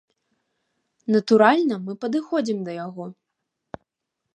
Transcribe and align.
Натуральна, 1.15 1.75
мы 1.85 1.93
падыходзім 2.07 2.57
да 2.71 2.79
яго. 2.85 3.03